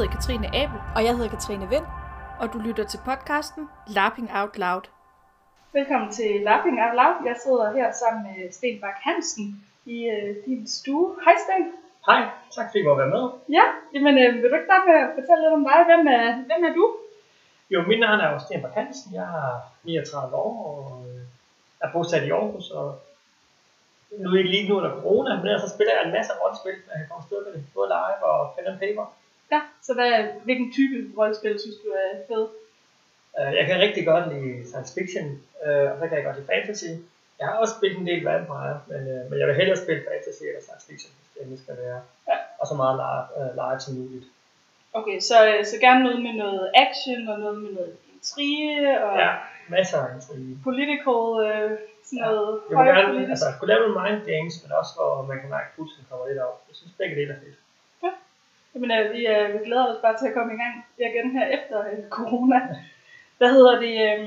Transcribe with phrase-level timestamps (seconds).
[0.00, 1.86] hedder Katrine Abel, Og jeg hedder Katrine Vind.
[2.40, 3.62] og du lytter til podcasten
[3.96, 4.84] Lapping Out Loud.
[5.78, 7.16] Velkommen til Laughing Out Loud.
[7.28, 9.46] Jeg sidder her sammen med Sten Bak Hansen
[9.96, 11.06] i øh, din stue.
[11.24, 11.64] Hej Sten.
[12.08, 12.22] Hej,
[12.54, 13.24] tak fordi I må være med.
[13.56, 15.78] Ja, jamen, øh, vil du ikke starte med at fortælle lidt om dig?
[15.90, 16.84] Hvem er, hvem er du?
[17.72, 19.08] Jo, mit navn er jo Sten Bak Hansen.
[19.18, 19.52] Jeg er
[19.84, 21.22] 39 år og øh,
[21.84, 22.66] er bosat i Aarhus.
[22.78, 22.86] Og
[24.20, 26.76] nu er ikke lige nu under corona, men ellers så spiller jeg en masse rollespil.
[26.90, 29.06] Jeg kan komme afsted med det, både live og pen and paper.
[29.52, 30.12] Ja, så hvad,
[30.46, 32.44] hvilken type rollespil synes du er fed?
[33.38, 35.26] Øh, Jeg kan rigtig godt lide science fiction,
[35.64, 36.90] øh, og så kan jeg godt lide fantasy.
[37.38, 40.42] Jeg har også spillet en del vampire, men, øh, men jeg vil hellere spille fantasy
[40.50, 42.00] eller science fiction, hvis det endelig skal være.
[42.30, 42.36] Ja.
[42.60, 44.26] Og så meget live, øh, live som muligt.
[44.98, 45.36] Okay, så,
[45.70, 49.30] så gerne noget med noget action og noget med noget intrige og Ja,
[49.76, 50.52] masser af intrige.
[50.68, 51.70] political, øh,
[52.08, 53.30] sådan noget Jeg højere gerne politisk.
[53.34, 56.24] altså, kunne lave nogle mind games, men også hvor man kan mærke, at pulsen kommer
[56.28, 56.56] lidt op.
[56.68, 57.58] Jeg synes begge dele er fedt.
[58.74, 61.46] Jamen, øh, vi, øh, vi glæder os bare til at komme i gang igen her
[61.56, 62.58] efter øh, corona.
[63.38, 63.94] Hvad hedder det?
[64.06, 64.26] Øh,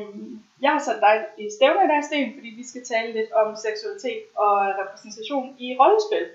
[0.61, 3.47] jeg har sat dig i stævne i dag, Sten, fordi vi skal tale lidt om
[3.66, 6.25] seksualitet og repræsentation i rollespil.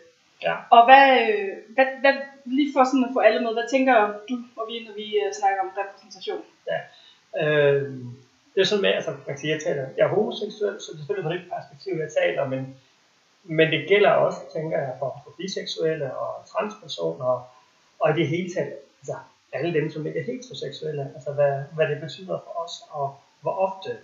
[0.47, 0.55] Ja.
[0.77, 2.15] Og hvad, øh, hvad, hvad,
[2.45, 3.97] lige for sådan at få alle med, hvad tænker
[4.29, 6.43] du og vi, når vi øh, snakker om repræsentation?
[7.43, 7.83] Øh,
[8.53, 10.95] det er sådan med, altså, man kan sige, jeg, taler, jeg er homoseksuel, så det
[10.95, 12.63] er selvfølgelig fra det perspektiv, jeg taler, men,
[13.59, 17.31] men det gælder også, tænker jeg, for, for biseksuelle og transpersoner,
[18.01, 19.17] og, i det hele taget, altså
[19.53, 23.53] alle dem, som ikke er heteroseksuelle, altså hvad, hvad det betyder for os, og hvor
[23.53, 23.97] ofte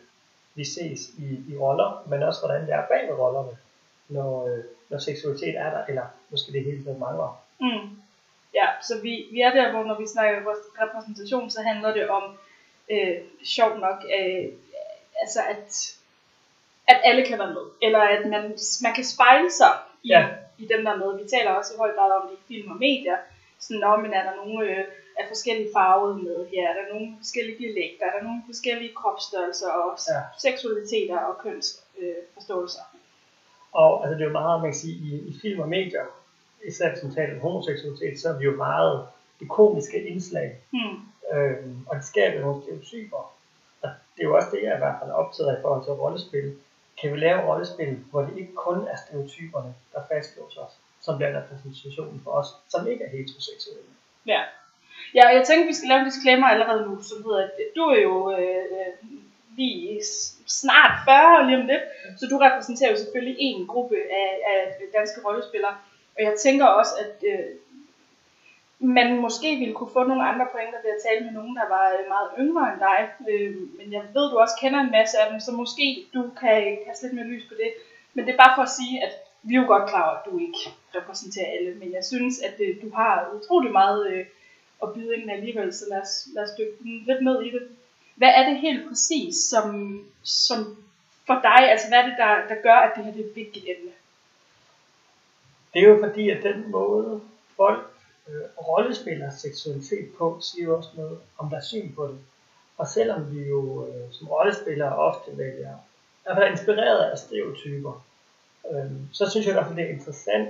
[0.55, 3.57] vi ses i, i roller, men også hvordan det er bag ved rollerne,
[4.09, 7.43] når, øh, når seksualitet er der, eller måske det hele taget mangler.
[7.61, 7.97] Mm.
[8.55, 12.23] Ja, så vi, vi er der, hvor når vi snakker repræsentation, så handler det om,
[12.91, 14.45] øh, sjovt nok, øh,
[15.21, 15.97] altså at,
[16.89, 17.67] at alle kan være med.
[17.83, 18.43] Eller at man,
[18.83, 19.73] man kan spejle sig
[20.03, 20.29] i, Ja.
[20.59, 21.23] i dem, der er med.
[21.23, 23.17] Vi taler også i høj grad om det i film og medier.
[23.61, 24.85] Sådan, Nå, men er der nogle øh,
[25.19, 26.69] af forskellige farver med her?
[26.71, 28.07] Er der nogle forskellige dialekter?
[28.07, 30.21] Er der nogle forskellige kropsstørrelser og Ja.
[30.39, 32.85] seksualiteter og kønsforståelser?
[32.95, 33.01] Øh?
[33.73, 36.05] Og altså, det er jo meget, man kan sige, i, i film og medier,
[36.67, 39.07] især hvis man taler om homoseksualitet, så er vi jo meget
[39.41, 40.59] det komiske indslag.
[40.71, 40.97] hmm.
[41.33, 43.17] Øhm, og det skaber nogle stereotyper.
[43.83, 45.85] Og det er jo også det, jeg i hvert fald er optaget af i forhold
[45.85, 46.57] til rollespil.
[47.01, 50.73] Kan vi lave rollespil, hvor det ikke kun er stereotyperne, der fastlåser os,
[51.05, 53.91] som bliver repræsentationen for os, som ikke er heteroseksuelle.
[54.27, 54.43] Ja.
[55.15, 57.83] Ja, og jeg tænker, vi skal lave en disclaimer allerede nu, som hedder, at du
[57.83, 58.93] er jo øh, øh
[59.57, 60.01] lige
[60.47, 61.85] snart 40 lige om lidt,
[62.19, 64.61] så du repræsenterer jo selvfølgelig en gruppe af, af
[64.99, 65.77] danske rollespillere.
[66.17, 67.47] Og jeg tænker også, at øh,
[68.79, 71.87] man måske ville kunne få nogle andre pointer ved at tale med nogen, der var
[71.99, 73.01] øh, meget yngre end dig.
[73.31, 76.79] Øh, men jeg ved, du også kender en masse af dem, så måske du kan
[76.87, 77.71] kaste lidt mere lys på det.
[78.15, 80.27] Men det er bare for at sige, at vi er jo godt klar over, at
[80.29, 80.63] du ikke
[80.97, 81.75] repræsenterer alle.
[81.75, 84.25] Men jeg synes, at det, du har utrolig meget øh,
[84.83, 87.69] at byde ind alligevel, så lad os, lad os dykke lidt ned i det.
[88.15, 90.59] Hvad er det helt præcis, som, som
[91.27, 93.37] for dig, altså hvad er det, der, der gør, at det her det er et
[93.37, 93.93] vigtigt emne?
[95.75, 97.21] Det er jo fordi, at den måde
[97.57, 97.87] folk
[98.29, 102.19] øh, rollespiller seksualitet på, siger jo også noget om deres syn på det.
[102.79, 107.19] Og selvom vi jo øh, som rollespillere ofte vælger, i hvert fald er inspireret af
[107.19, 108.05] stereotyper,
[108.73, 110.49] øh, så synes jeg i hvert fald, det er interessant,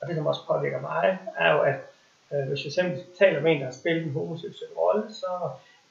[0.00, 1.78] og det som også påvirker mig, er jo, at
[2.32, 5.26] øh, hvis jeg simpelthen taler med en, der har spillet en homoseksuel rolle, så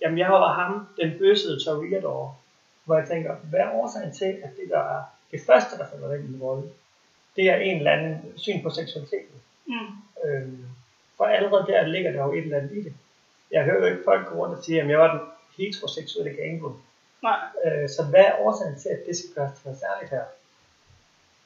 [0.02, 2.38] jamen, jeg var ham, den bøssede Toreador,
[2.86, 6.14] hvor jeg tænker, hvad er årsagen til, at det der er det første, der falder
[6.14, 6.70] ind i en rolle,
[7.36, 9.36] det er en eller anden syn på seksualiteten.
[9.66, 9.74] Mm.
[10.26, 10.66] Øhm,
[11.18, 12.94] for allerede der ligger der jo et eller andet i det.
[13.52, 15.28] Jeg hører jo ikke folk gå rundt og sige, at jeg var den
[15.58, 16.70] heteroseksuelle gangbro.
[17.24, 17.40] Nej.
[17.66, 20.24] Øh, så hvad er årsagen til, at det skal gøres til noget særligt her?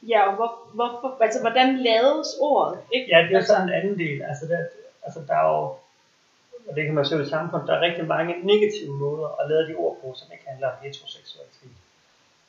[0.07, 2.79] Ja, og hvor, hvorfor, altså hvordan lades ordet?
[2.93, 3.07] Ikke?
[3.11, 4.21] Ja, det er altså, sådan en anden del.
[4.21, 4.57] Altså, der,
[5.03, 5.63] altså der er jo,
[6.67, 9.67] og det kan man se i samfundet, der er rigtig mange negative måder at lade
[9.67, 11.77] de ord på, som ikke handler om heteroseksualitet.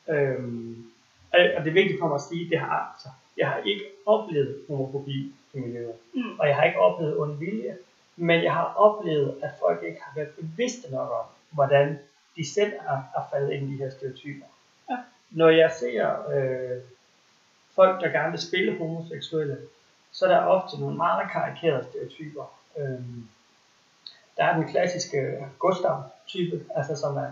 [0.09, 0.87] Øhm,
[1.33, 3.85] og og det er vigtigt for mig at sige, det har, altså, jeg har ikke
[4.07, 5.95] oplevet homofobi i miljøet.
[6.15, 6.39] Mm.
[6.39, 7.77] Og jeg har ikke oplevet ond vilje,
[8.17, 11.99] men jeg har oplevet, at folk ikke har været bevidste nok om, hvordan
[12.37, 14.47] de selv er, er faldet ind i de her stereotyper.
[14.91, 14.97] Ja.
[15.31, 16.83] Når jeg ser øh,
[17.81, 19.59] folk, der gerne vil spille homoseksuelle,
[20.13, 22.45] så er der ofte nogle meget karikerede stereotyper.
[22.79, 23.29] Øhm,
[24.37, 25.21] der er den klassiske
[25.59, 27.31] Gustav-type, altså som er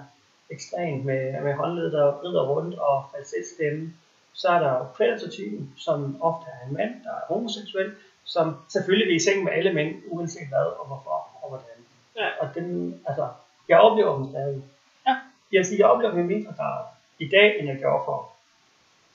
[0.51, 3.93] ekstrem med, med håndled, der rider rundt og falsetstemme.
[4.33, 7.95] Så er der predator-typen, som ofte er en mand, der er homoseksuel,
[8.25, 11.79] som selvfølgelig vil i seng med alle mænd, uanset hvad og hvorfor og hvordan.
[12.17, 12.29] Ja.
[12.41, 13.29] Og den, altså,
[13.69, 14.63] jeg oplever dem stadig.
[15.07, 15.15] Ja.
[15.53, 16.85] Jeg vil sige, jeg oplever dem i mindre grad
[17.19, 18.38] i dag, end jeg gjorde for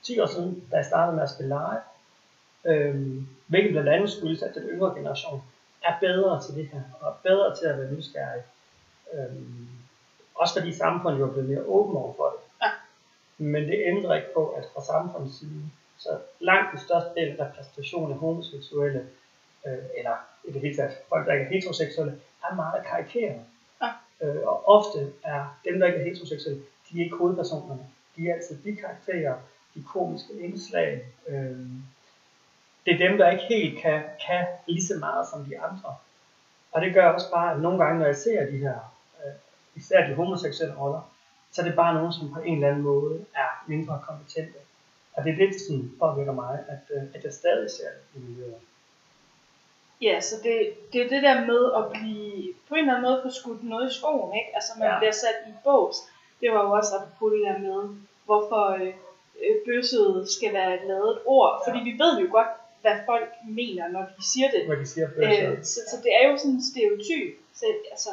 [0.03, 1.81] 10 år siden, da jeg startede med at spille live.
[2.65, 5.41] Øhm, hvilket blandt andet skyldes, at den yngre generation
[5.83, 8.43] er bedre til det her, og er bedre til at være nysgerrig.
[9.13, 9.67] Øhm,
[10.35, 12.39] også fordi samfundet jo er blevet mere åben over for det.
[12.65, 12.71] Ja.
[13.37, 15.63] Men det ændrer ikke på, at fra samfundets side,
[15.97, 16.09] så
[16.39, 19.07] langt den største del af repræsentationen af homoseksuelle,
[19.67, 23.41] øh, eller i det hele taget folk, der ikke er heteroseksuelle, er meget karikeret.
[23.81, 23.89] Ja.
[24.21, 26.61] Øh, og ofte er dem, der ikke er heteroseksuelle,
[26.91, 27.87] de er ikke hovedpersonerne.
[28.15, 29.35] De er altid bikarakterer,
[29.75, 31.05] de komiske indslag.
[31.27, 31.67] Øh,
[32.85, 35.95] det er dem, der ikke helt kan, kan lige så meget som de andre.
[36.71, 38.93] Og det gør også bare, at nogle gange, når jeg ser de her,
[39.25, 39.33] øh,
[39.75, 41.11] især de homoseksuelle roller,
[41.51, 44.59] så er det bare nogen, som på en eller anden måde er mindre kompetente.
[45.13, 48.19] Og det er det, sådan påvirker mig, at, øh, at jeg stadig ser det i
[48.19, 48.55] miljøet.
[50.01, 53.21] Ja, så det, det er det der med at blive på en eller anden måde
[53.23, 54.51] få skudt noget i skoen, ikke?
[54.55, 54.97] Altså man ja.
[54.99, 55.95] bliver sat i bås.
[56.41, 57.81] Det var jo også apropos det der med,
[58.25, 58.93] hvorfor øh,
[59.41, 61.51] øh, bøsset skal være et lavet ord.
[61.53, 61.63] Ja.
[61.65, 62.47] Fordi vi ved jo godt,
[62.81, 64.65] hvad folk mener, når de siger det.
[64.65, 65.51] Hvad de siger bøsser.
[65.51, 67.33] Øh, så, så det er jo sådan en stereotyp.
[67.53, 68.09] Så, altså,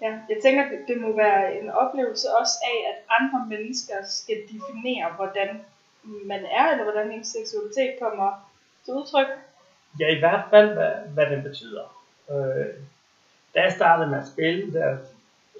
[0.00, 4.38] ja, jeg tænker, det, det må være en oplevelse også af, at andre mennesker skal
[4.42, 5.50] definere, hvordan
[6.02, 8.50] man er, eller hvordan ens seksualitet kommer
[8.84, 9.26] til udtryk.
[10.00, 11.84] Ja, i hvert fald, hvad, hvad den betyder.
[12.30, 12.74] Øh,
[13.54, 14.98] da jeg startede med at spille, der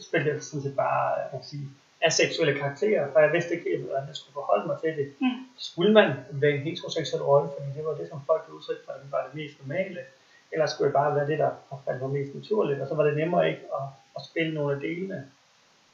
[0.00, 1.68] spillede jeg sådan set bare, man kan sige,
[2.00, 5.06] aseksuelle karakterer, for jeg vidste ikke helt, hvordan jeg skulle forholde mig til det.
[5.20, 5.38] Mm.
[5.56, 8.92] Skulle man være en heteroseksuel rolle, fordi det var det, som folk blev udsat for,
[8.92, 10.00] at det var det mest normale,
[10.52, 11.50] eller skulle jeg bare være det, der
[11.84, 13.86] faldt mig mest naturligt, og så var det nemmere ikke at,
[14.16, 15.18] at spille nogle af delene.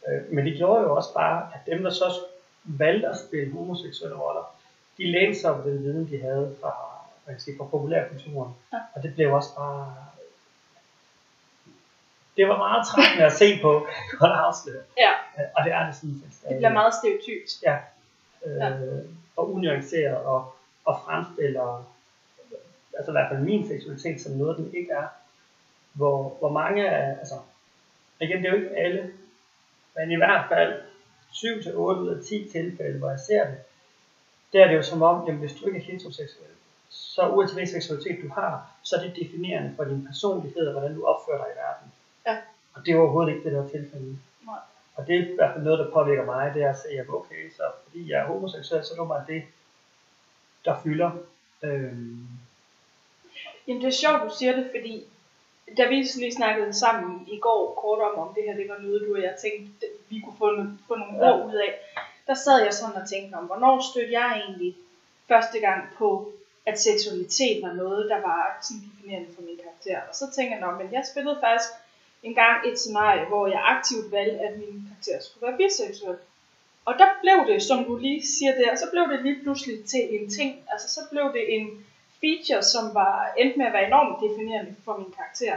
[0.09, 2.09] Øh, men det gjorde jo også bare, at dem, der så
[2.65, 4.55] valgte at spille homoseksuelle roller,
[4.99, 6.73] de lænede sig på den viden, de havde fra,
[7.25, 8.53] hvad kan sige, fra populærkulturen.
[8.73, 8.79] Ja.
[8.95, 9.97] Og det blev også bare...
[12.37, 13.87] Det var meget trættende at se på,
[14.19, 14.83] godt afsløre.
[14.99, 15.13] Ja,
[15.57, 17.51] Og det er det sådan set det bliver meget stereotypt.
[17.63, 17.77] Ja.
[18.47, 19.05] Øh,
[19.37, 20.55] og unuanceret og,
[20.85, 21.95] og fremstiller
[22.97, 25.07] altså i hvert fald min seksualitet som noget, den ikke er.
[25.93, 27.35] Hvor, hvor mange af, altså,
[28.21, 29.13] igen, det er jo ikke alle,
[29.97, 30.83] men i hvert fald
[31.33, 33.59] 7-8 ud af 10 tilfælde, hvor jeg ser det,
[34.53, 36.51] der er det jo som om, jamen, hvis du ikke er heteroseksuel,
[36.89, 40.95] så uanset hvilken seksualitet du har, så er det definerende for din personlighed og hvordan
[40.95, 41.93] du opfører dig i verden.
[42.27, 42.37] Ja.
[42.75, 44.19] Og det er overhovedet ikke det, der er tilfældet.
[44.47, 44.59] Nej.
[44.97, 47.51] Og det er i hvert fald noget, der påvirker mig, det er at at okay,
[47.57, 49.43] så fordi jeg er homoseksuel, så er det bare det,
[50.65, 51.11] der fylder.
[51.63, 52.27] Øhm,
[53.67, 55.05] Jamen det er sjovt, du siger det, fordi
[55.77, 59.03] da vi lige snakkede sammen i går kort om, om det her det var noget,
[59.09, 60.49] du og jeg tænkte, vi kunne få,
[60.89, 61.33] få nogle Ja.
[61.33, 61.73] ord ud af,
[62.27, 64.77] der sad jeg sådan og tænkte om, hvornår stødte jeg egentlig
[65.29, 66.33] første gang på,
[66.67, 70.09] at seksualitet var noget, der var sådan definerende for min karakter.
[70.09, 71.69] Og så tænker jeg, "Nå, men jeg spillede faktisk
[72.25, 76.17] engang et scenarie, hvor jeg aktivt valgte, at min karakter skulle være biseksuel.
[76.85, 80.03] Og der blev det, som du lige siger der, så blev det lige pludselig til
[80.17, 80.51] en ting.
[80.73, 81.67] Altså så blev det en
[82.21, 85.57] feature, som var endt med at være enormt definerende for min karakter.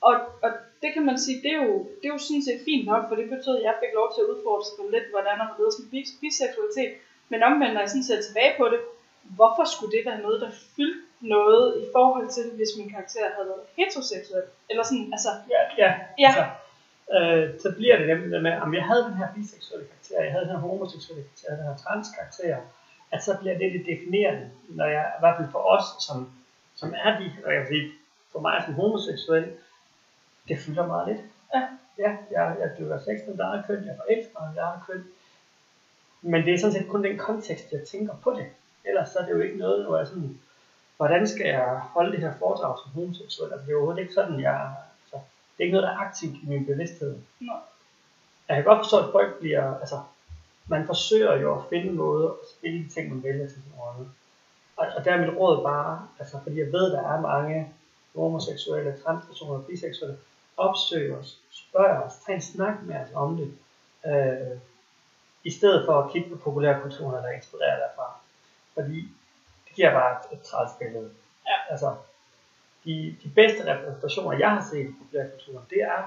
[0.00, 0.50] Og, og
[0.82, 3.14] det kan man sige, det er, jo, det er jo sådan set fint nok, for
[3.16, 5.88] det betød, at jeg fik lov til at udfordre sig lidt, hvordan og hvorledes med
[6.20, 6.92] biseksualitet.
[7.28, 8.80] Men omvendt, når jeg sådan ser tilbage på det,
[9.38, 13.48] hvorfor skulle det være noget, der fyldte noget i forhold til, hvis min karakter havde
[13.48, 14.42] været heteroseksuel?
[14.70, 16.30] Eller sådan, altså, ja, ja, Ja.
[16.36, 16.42] Så,
[17.16, 20.32] øh, så bliver det nemlig det med, om jeg havde den her biseksuelle karakter, jeg
[20.32, 22.56] havde den her homoseksuelle karakter, den her transkarakter,
[23.12, 26.30] at så bliver det det definerende, når jeg, i hvert fald for os, som,
[26.74, 27.92] som er de, og jeg vil sige,
[28.32, 29.46] for mig som homoseksuel,
[30.48, 31.22] det fylder meget lidt.
[31.54, 31.62] Ja.
[31.98, 35.04] Ja, jeg, jeg dyrker sex med eget køn, jeg forelsker mit eget køn,
[36.22, 38.46] men det er sådan set kun den kontekst, jeg tænker på det.
[38.84, 40.40] Ellers så er det jo ikke noget, hvor jeg sådan,
[40.98, 43.52] hvordan skal jeg holde det her foredrag som homoseksuel?
[43.52, 45.16] Altså, det er overhovedet ikke sådan, jeg, altså,
[45.52, 47.18] det er ikke noget, der er aktivt i min bevidsthed.
[47.40, 47.56] Nej.
[48.48, 49.98] Jeg kan godt forstå, at folk bliver, altså,
[50.66, 53.72] man forsøger jo at finde en måde at spille de ting, man vælger til sin
[53.78, 54.08] rolle.
[54.76, 57.72] Og, og der er mit råd bare, altså, fordi jeg ved, der er mange
[58.14, 60.18] homoseksuelle, transpersoner, biseksuelle,
[60.56, 63.52] opsøg os, spørg os, tag en snak med os om det,
[64.06, 64.58] øh,
[65.44, 68.20] i stedet for at kigge på populærkulturen, der inspirerer derfra.
[68.74, 69.08] Fordi
[69.78, 71.10] giver bare et, et træls billede.
[71.50, 71.56] Ja.
[71.72, 71.88] Altså,
[72.84, 76.00] de, de bedste repræsentationer, jeg har set i populærkulturen, det er,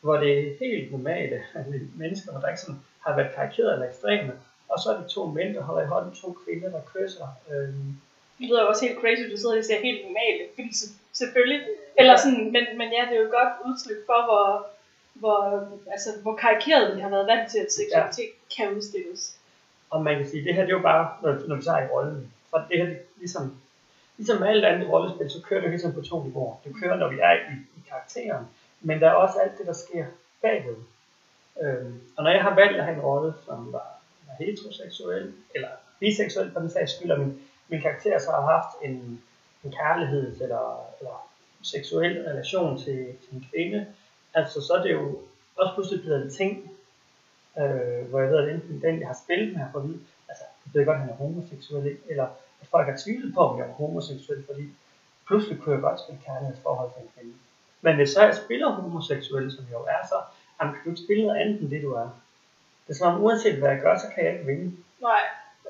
[0.00, 1.64] hvor det er helt normale er
[1.96, 4.32] mennesker, der ikke sådan har været karikeret eller ekstreme,
[4.68, 7.28] og så er det to mænd, der holder i hånden, to kvinder, der kysser.
[7.50, 7.90] Øhm,
[8.38, 11.60] det lyder jo også helt crazy, du sidder og siger helt normalt, fordi se- selvfølgelig,
[11.98, 14.66] eller sådan, men, men ja, det er jo et godt udtryk for, hvor,
[15.14, 15.38] hvor,
[15.94, 18.54] altså, hvor karikeret vi har været vant til, at seksualitet ja.
[18.56, 19.38] kan udstilles.
[19.90, 21.86] Og man kan sige, det her det er jo bare, når, når vi tager i
[21.86, 22.32] rollen.
[22.54, 23.56] Og det her, det, ligesom,
[24.16, 26.56] ligesom alt andet rollespil, så kører det ligesom på to niveauer.
[26.64, 28.46] Det kører, når vi er i, i karakteren,
[28.80, 30.06] men der er også alt det, der sker
[30.42, 30.76] bagved.
[31.62, 33.88] Øhm, og når jeg har valgt at have en rolle, som var,
[34.26, 35.68] var heteroseksuel, eller
[36.00, 39.22] biseksuel på den sags skyld, og min, min karakter så har haft en,
[39.64, 41.30] en kærlighed, eller, eller
[41.62, 43.86] seksuel relation til, til en kvinde,
[44.34, 45.18] altså så er det jo
[45.56, 46.70] også pludselig blevet en ting,
[47.58, 50.74] øh, hvor jeg ved, at enten den, jeg har spillet med, har fået altså, det
[50.74, 52.26] ved godt, at han er homoseksuel, eller
[52.64, 54.64] at folk har tvivlet på, om jeg var homoseksuel, fordi
[55.26, 57.34] pludselig kunne jeg godt spille kærlighedsforhold til en kvinde.
[57.84, 60.18] Men hvis så jeg spiller homoseksuel, som jeg jo er, så
[60.56, 62.08] jamen, kan du ikke spille noget andet end det, du er.
[62.84, 64.76] Det er som om, uanset hvad jeg gør, så kan jeg ikke vinde.
[65.00, 65.22] Nej.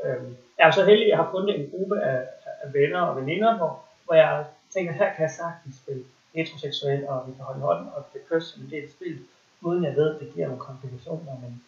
[0.05, 2.19] Øhm, jeg er så heldig, at jeg har fundet en gruppe af,
[2.63, 3.73] af venner og veninder, hvor,
[4.05, 8.05] hvor jeg tænker, her kan jeg sagtens spille heteroseksuel, og vi kan holde hånden og
[8.13, 9.23] det kys som en del af spillet,
[9.61, 11.35] uden jeg ved, at det giver nogle komplikationer.
[11.43, 11.63] Men,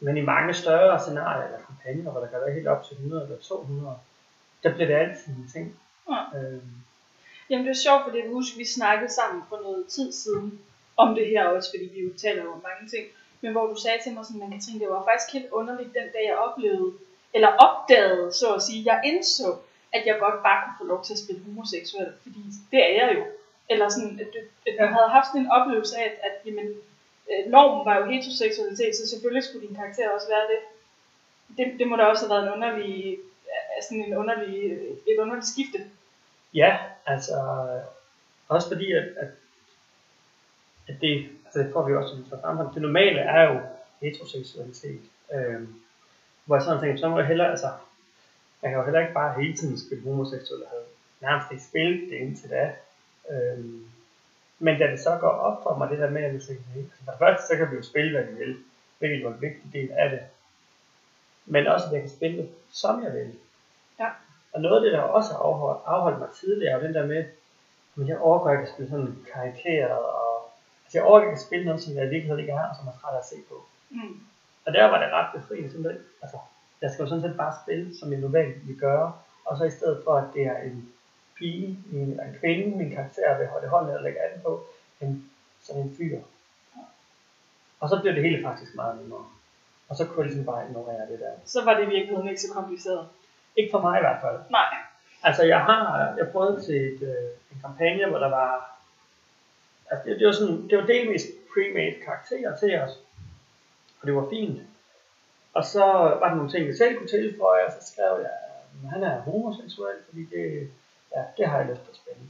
[0.00, 3.22] men i mange større scenarier eller kampagner, hvor der kan være helt op til 100
[3.24, 3.96] eller 200,
[4.64, 5.76] der bliver det altid en ting.
[6.10, 6.38] Ja.
[6.38, 6.60] Øhm,
[7.50, 10.60] Jamen det er sjovt, fordi jeg kan huske, vi snakkede sammen for noget tid siden
[10.96, 13.04] om det her også, fordi vi jo taler om mange ting.
[13.40, 15.94] Men hvor du sagde til mig sådan, man kan tænke, det var faktisk helt underligt
[15.98, 16.92] den dag, jeg oplevede,
[17.34, 19.48] eller opdagede, så at sige, jeg indså,
[19.92, 22.40] at jeg godt bare kunne få lov til at spille homoseksuel, fordi
[22.72, 23.24] det er jeg jo.
[23.70, 26.68] Eller sådan, at, du- at jeg havde haft sådan en oplevelse af, at, at jamen,
[27.30, 30.60] øh, normen var jo heteroseksualitet, så selvfølgelig skulle din karakter også være det.
[31.56, 33.18] Det, det må da også have været en underlig,
[33.82, 34.72] sådan en underlig,
[35.06, 35.78] et underligt skifte.
[36.54, 37.34] Ja, altså
[38.48, 39.28] også fordi, at, at,
[40.88, 43.60] at det, altså det får vi også lidt frem det normale er jo
[44.00, 45.00] heteroseksualitet.
[45.34, 45.68] Øh,
[46.44, 47.70] hvor jeg sådan tænker, så må jeg hellere, altså,
[48.62, 50.84] jeg kan jo heller ikke bare hele tiden spille homoseksuel, jeg havde
[51.20, 52.72] nærmest ikke spillet det indtil da.
[53.30, 53.64] Øh,
[54.58, 57.04] men da det så går op for mig, det der med, at vi tænker, altså
[57.04, 58.56] for det første, så kan vi jo spille, hvad vi vil,
[58.98, 60.20] hvilket jo en vigtig del af det.
[61.46, 62.48] Men også, at jeg kan spille
[62.82, 63.30] som jeg vil.
[64.00, 64.08] Ja.
[64.52, 67.24] Og noget af det, der også har afholdt, afholdt mig tidligere, er den der med,
[68.00, 70.34] at jeg overgår ikke at spille sådan karikeret, og
[70.84, 72.88] altså jeg overgår ikke at spille noget, som jeg i virkeligheden ikke er, og som
[72.88, 73.56] er træt at se på.
[73.90, 74.20] Mm.
[74.66, 76.02] Og der var det ret befriende, simpelthen.
[76.22, 76.38] Altså,
[76.82, 79.12] jeg skal jo sådan set bare spille, som jeg normalt vil gøre,
[79.44, 80.92] og så i stedet for, at det er en
[81.38, 84.64] pige, en, en kvinde, min karakter vil holde hånden og lægge an på,
[85.00, 85.30] en,
[85.62, 86.18] sådan en fyr.
[87.80, 89.24] Og så blev det hele faktisk meget nemmere.
[89.94, 91.32] Og så kunne jeg ligesom bare ignorere det der.
[91.44, 93.08] Så var det i virkeligheden ikke så kompliceret.
[93.56, 94.38] Ikke for mig i hvert fald.
[94.50, 94.70] Nej.
[95.22, 98.78] Altså, jeg har jeg prøvede til et, øh, en kampagne, hvor der var...
[99.90, 102.90] Altså, det, det var sådan, det var delvist pre-made karakterer til os.
[104.00, 104.62] Og det var fint.
[105.52, 105.84] Og så
[106.20, 108.34] var der nogle ting, jeg selv kunne tilføje, og så skrev jeg,
[108.82, 110.70] at han er homoseksuel, fordi det,
[111.16, 112.22] ja, det har jeg lyst til at spille.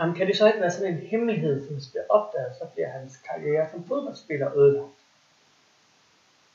[0.00, 3.16] Jamen, kan det så ikke være sådan en hemmelighed, som bliver opdaget, så bliver hans
[3.16, 4.99] karriere som fodboldspiller ødelagt?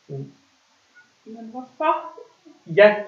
[0.08, 1.94] Men hvorfor?
[2.66, 3.04] Ja,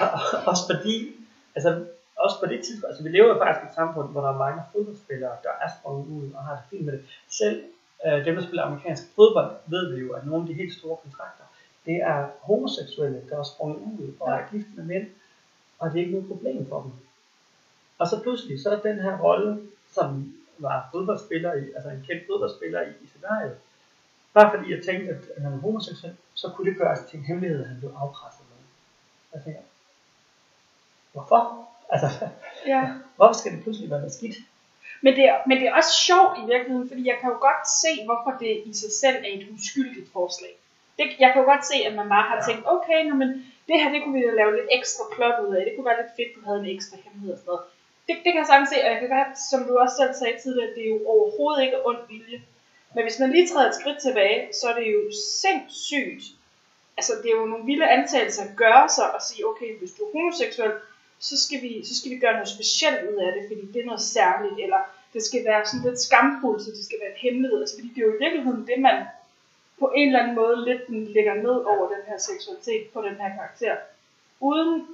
[0.00, 0.08] og,
[0.46, 1.16] også fordi,
[1.54, 1.84] altså
[2.16, 4.38] også på det tidspunkt, altså vi lever jo faktisk i et samfund, hvor der er
[4.38, 7.04] mange fodboldspillere, der er sprunget ud og har det fint med det.
[7.28, 7.64] Selv
[8.06, 10.96] øh, dem, der spiller amerikansk fodbold, ved vi jo, at nogle af de helt store
[10.96, 11.44] kontrakter,
[11.86, 15.06] det er homoseksuelle, der er sprunget ud og er gift med mænd,
[15.78, 16.92] og det er ikke noget problem for dem.
[17.98, 22.22] Og så pludselig, så er den her rolle, som var fodboldspiller i, altså en kendt
[22.26, 23.56] fodboldspiller i, i scenariet,
[24.34, 27.60] bare fordi jeg tænkte, at han var homoseksuel, så kunne det gøres til en hemmelighed,
[27.62, 28.58] at han blev afpresset med.
[29.34, 29.60] Jeg tænker,
[31.12, 31.42] hvorfor?
[31.94, 32.08] Altså,
[32.72, 32.82] Ja.
[33.16, 34.36] hvorfor skal det pludselig være noget skidt?
[35.04, 37.62] Men det, er, men det er også sjovt i virkeligheden, fordi jeg kan jo godt
[37.82, 40.52] se, hvorfor det i sig selv er et uskyldigt forslag.
[40.98, 42.44] Det, jeg kan jo godt se, at man bare har Ja.
[42.48, 43.28] tænkt, okay, nå, men
[43.68, 45.62] det her, det kunne vi jo lave lidt ekstra plot ud af.
[45.66, 47.64] Det kunne være lidt fedt, du havde en ekstra hemmelighed og sådan noget.
[48.06, 50.36] Det, det kan jeg sagtens se, og jeg kan godt, som du også selv sagde
[50.42, 52.38] tidligere, det er jo overhovedet ikke ond vilje.
[52.94, 55.00] Men hvis man lige træder et skridt tilbage, så er det jo
[55.40, 56.24] sindssygt.
[56.96, 60.02] Altså, det er jo nogle vilde antagelser at gøre sig og sige, okay, hvis du
[60.02, 60.72] er homoseksuel,
[61.18, 63.90] så skal, vi, så skal vi gøre noget specielt ud af det, fordi det er
[63.90, 64.80] noget særligt, eller
[65.14, 67.60] det skal være sådan lidt skamfuldt, så det skal være en hemmelighed.
[67.60, 68.96] Altså, fordi det er jo i virkeligheden det, man
[69.78, 70.82] på en eller anden måde lidt
[71.16, 73.76] lægger ned over den her seksualitet på den her karakter.
[74.40, 74.86] Uden,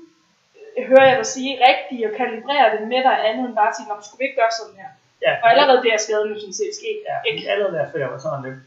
[0.76, 3.76] øh, hører jeg dig sige, rigtigt og kalibrere det med dig andet end bare at
[3.76, 4.90] sige, skulle vi ikke gøre sådan her?
[5.26, 6.98] Ja, Og allerede det er skaden jo sådan set sket.
[7.10, 7.50] ja, Ikke?
[7.50, 8.58] allerede derfor, jeg var sådan lidt,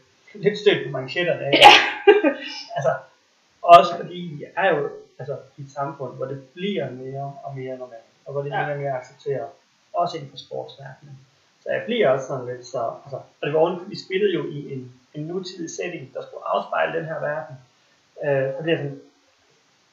[0.44, 1.44] lidt stødt på manchetterne.
[1.64, 1.72] Ja.
[2.76, 2.92] altså,
[3.62, 7.76] også fordi jeg er jo altså, i et samfund, hvor det bliver mere og mere
[7.78, 8.62] normalt, og hvor det Ja.
[8.66, 9.48] mere og mere accepteret,
[9.92, 11.18] også inden for sportsverdenen.
[11.62, 14.42] Så jeg bliver også sådan lidt så, altså, og det var oven, vi spillede jo
[14.50, 17.56] i en, en nutidig setting, der skulle afspejle den her verden.
[18.24, 19.00] Øh, og det er sådan,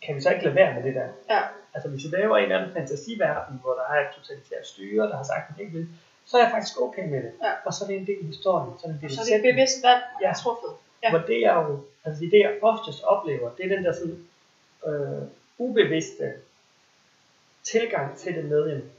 [0.05, 1.07] kan vi så ikke lade være med det der?
[1.29, 1.41] Ja.
[1.73, 5.17] Altså hvis vi laver en eller anden fantasiverden, hvor der er et totalitært styre, der
[5.17, 5.87] har sagt, at det ikke vil,
[6.31, 7.31] så er jeg faktisk okay med det.
[7.43, 7.51] Ja.
[7.65, 9.19] Og så er det en del af historien, så er det en del Så det
[9.19, 9.55] er et sætningen.
[9.55, 10.27] bevidst valg, jeg Ja.
[10.27, 10.71] har truffet.
[11.03, 11.09] Ja.
[11.09, 14.17] Hvor det er jo, altså det jeg oftest oplever, det er den der sådan
[14.87, 15.21] øh,
[15.57, 16.33] ubevidste
[17.63, 18.89] tilgang til det med, jamen,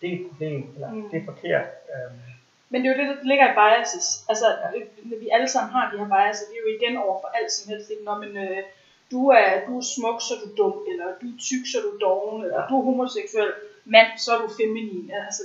[0.00, 1.08] det er et problem, eller Mm.
[1.10, 1.66] det er forkert.
[1.92, 2.12] Øh,
[2.70, 4.06] Men det er jo det, der ligger i biases.
[4.28, 4.46] Altså,
[5.10, 7.52] når vi alle sammen har de her biases, det er jo igen over for alt
[7.52, 7.90] som helst.
[7.90, 8.04] Ikke?
[8.04, 8.58] Nå, men øh,
[9.12, 11.82] du, er, du er smuk, så er du dum, eller du er tyk, så er
[11.88, 12.66] du doven, eller Ja.
[12.70, 13.52] du er homoseksuel,
[13.84, 15.10] mand, så er du feminin.
[15.26, 15.42] Altså,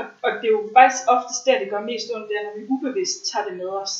[0.00, 2.54] Og, og det er jo faktisk oftest der, det gør mest ondt, det er, når
[2.58, 3.94] vi ubevidst tager det med os.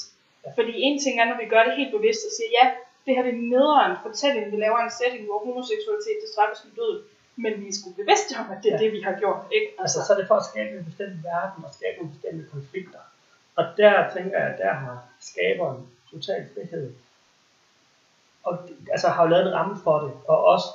[0.58, 2.66] Fordi en ting er, når vi gør det helt bevidst og siger, ja,
[3.04, 6.72] det her det er nederen fortælling, vi laver en setting, hvor homoseksualitet det straffes med
[6.80, 7.00] døden,
[7.44, 8.82] men vi er sgu bevidste om, at det er Ja.
[8.84, 9.40] det, vi har gjort.
[9.56, 9.68] Ikke?
[9.82, 13.02] Altså, så er det for at skabe en bestemt verden og skabe nogle bestemte konflikter.
[13.58, 14.96] Og der tænker jeg, at der har
[15.30, 15.80] skaberen
[16.12, 16.86] total frihed.
[18.48, 18.52] Og
[18.94, 20.68] altså har jo lavet en ramme for det, og også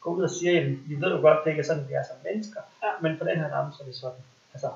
[0.00, 2.04] gå ud og sige, at vi ved jo godt, det ikke er sådan, vi er
[2.10, 2.90] som mennesker, Ja.
[3.02, 4.22] men på den her ramme, så er det sådan.
[4.58, 4.70] Altså,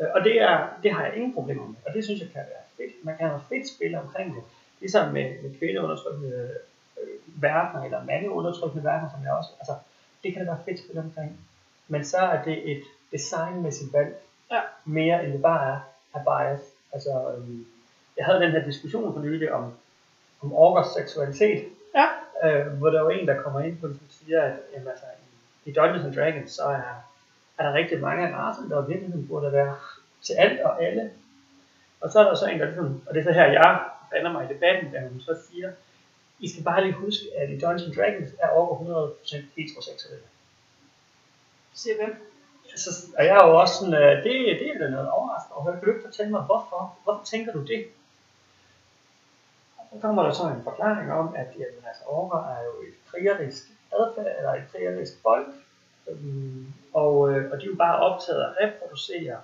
[0.00, 2.42] øh, og det, er, det har jeg ingen problemer med, og det synes jeg kan
[2.52, 3.04] være fedt.
[3.04, 4.42] Man kan have fedt spil omkring det.
[4.80, 6.50] Ligesom med, med kvindeundertrykkende
[7.02, 9.74] øh, verdener, eller mandeundertrykkende verdener, som jeg også, altså,
[10.22, 11.40] det kan det være fedt spil omkring.
[11.88, 14.60] Men så er det et designmæssigt valg, Ja.
[14.84, 15.78] mere end det bare er,
[16.14, 16.60] er bias.
[16.92, 17.66] Altså, øhm,
[18.16, 19.72] jeg havde den her diskussion for nylig om,
[20.42, 22.06] om orkers seksualitet, Ja.
[22.48, 25.04] øh, hvor der var en, der kommer ind på det, som siger, at jamen, altså,
[25.64, 26.82] i, i Dungeons and Dragons, så er,
[27.58, 29.76] er der rigtig mange af racerne, der i virkeligheden burde være
[30.22, 31.10] til alt og alle.
[32.00, 33.80] Og så er der så en, der ligesom, og det er så her, jeg
[34.10, 35.72] blander mig i debatten, da hun så siger,
[36.38, 40.26] I skal bare lige huske, at i Dungeons Dragons er over 100% heteroseksuelle.
[41.74, 42.30] Siger hvem?
[42.76, 45.62] Så, og jeg er jo også sådan, øh, det, det er da noget overraskende at
[45.64, 45.76] høre.
[45.76, 46.98] Kan du ikke fortælle mig, hvorfor?
[47.04, 47.86] Hvorfor tænker du det?
[49.78, 52.94] Og så kommer der så en forklaring om, at jamen, altså, orker er jo et
[53.10, 55.48] krigerisk adfærd, eller et krigerisk folk,
[56.08, 59.36] øhm, og, øh, og de er jo bare optaget af at reproducere,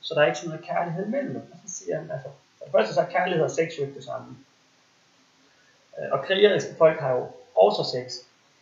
[0.00, 1.42] så der er ikke så noget kærlighed mellem dem.
[1.52, 3.94] Og så siger han, altså, for det første så er kærlighed og sex jo ikke
[3.94, 4.36] det samme.
[5.98, 8.12] Øh, Og krigeriske folk har jo også sex,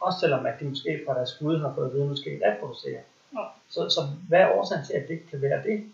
[0.01, 2.33] også selvom at de måske fra deres gud har fået at vide, at nu skal
[2.33, 3.01] I reproducere.
[3.31, 3.41] Nå.
[3.69, 5.93] Så, så hvad er årsagen til, at det ikke kan være det?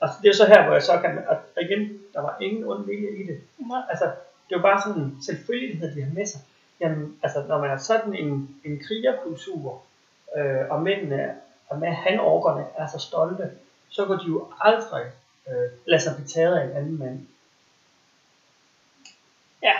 [0.00, 2.86] Altså, det er så her, hvor jeg så kan, at igen, der var ingen ond
[2.86, 3.40] vilje i det.
[3.58, 3.82] Nej.
[3.90, 4.04] Altså,
[4.48, 6.40] det jo bare sådan en selvfølgelighed, de har med sig.
[6.82, 9.82] Jamen, altså, når man er sådan en, en krigerkultur,
[10.36, 11.34] øh, og mændene,
[11.68, 13.50] og med hanorkerne er så stolte,
[13.88, 15.06] så går de jo aldrig
[15.48, 17.26] øh, lade sig blive taget af en anden mand.
[19.62, 19.72] Ja.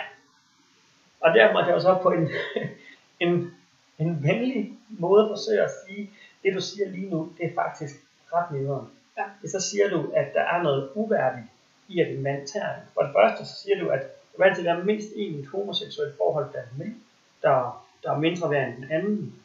[1.19, 2.29] Og der måtte jeg jo så på en,
[3.27, 3.53] en,
[3.97, 6.09] en venlig måde forsøge at sige,
[6.43, 7.95] det du siger lige nu, det er faktisk
[8.33, 8.87] ret nederen.
[9.17, 9.47] Ja.
[9.47, 11.47] Så siger du, at der er noget uværdigt
[11.87, 12.73] i, at en mand tager.
[12.93, 14.01] For det første, så siger du, at
[14.33, 16.95] der vil altid være mindst et homoseksuelt forhold blandt mænd,
[17.41, 19.35] der, der er mindre værd end den anden.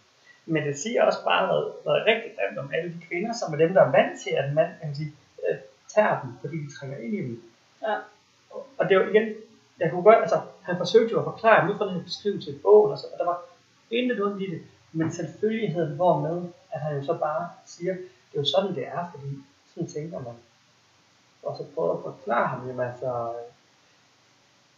[0.46, 3.58] Men det siger også bare noget, noget rigtig grimt om alle de kvinder, som er
[3.58, 5.12] dem, der er vant til, at mand kan sige,
[5.48, 5.58] øh,
[5.94, 7.42] tager dem, fordi de trænger ind i dem.
[7.82, 7.94] Ja.
[8.78, 9.34] Og, det jo igen,
[9.80, 12.58] jeg kunne godt, altså, han forsøgte jo at forklare, ud fra den her beskrivelse i
[12.58, 13.40] bogen, og, så, og der var
[13.90, 18.34] intet ondt i det, men selvfølgeligheden hvor med, at han jo så bare siger, det
[18.34, 19.28] er jo sådan, det er, fordi
[19.74, 20.34] sådan tænker man.
[21.42, 23.32] Og så prøver at forklare ham, jamen altså,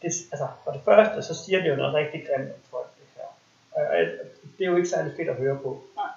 [0.02, 3.06] det, altså, for det første, så siger det jo noget rigtig grimt om folk, det
[3.16, 3.28] her.
[3.72, 4.26] Og, og
[4.58, 5.82] det er jo ikke særlig fedt at høre på.
[5.96, 6.12] Nej.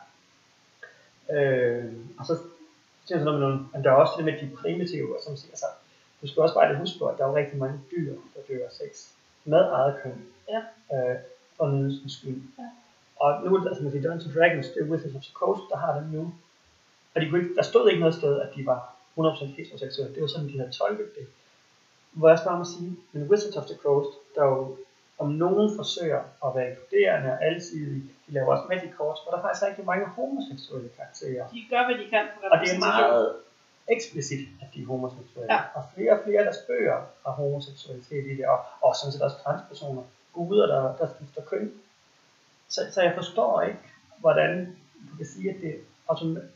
[1.38, 2.38] Øh, og så
[3.06, 5.52] siger sådan noget med nogle, men der er også det med de primitive, som siger,
[5.52, 5.66] altså,
[6.22, 8.66] du skal også bare lige huske på, at der er rigtig mange dyr, der dør
[8.66, 9.12] af sex.
[9.46, 10.26] Med eget køn.
[10.50, 10.62] Ja.
[10.94, 11.18] Øh,
[11.58, 12.42] for nydelsens skyld.
[12.60, 12.70] Ja.
[13.16, 16.00] Og nu, altså man siger, Dungeons Dragons, det er Wizards of the Coast, der har
[16.00, 16.34] dem nu.
[17.16, 20.14] Og de kunne ikke, der stod ikke noget sted, at de var 100% heteroseksuelle.
[20.14, 21.28] Det var sådan, de havde tolket det.
[22.14, 24.78] Hvor jeg bare må sige, men Wizards of the Coast, der jo
[25.20, 29.42] om nogen forsøger at være inkluderende og alsidige, de laver også Magic Courts, hvor der
[29.42, 31.48] faktisk er rigtig mange homoseksuelle karakterer.
[31.48, 33.36] De gør, hvad de kan for Og det er meget
[33.96, 35.54] eksplicit, at de er homoseksuelle.
[35.54, 35.60] Ja.
[35.76, 39.22] Og flere og flere af deres bøger har homoseksualitet i det, og, og sådan set
[39.22, 41.72] også transpersoner, guder, der, der skifter køn.
[42.70, 43.80] Så, så jeg forstår ikke,
[44.18, 44.78] hvordan
[45.12, 45.76] du kan sige, at det
[46.08, 46.54] automatisk...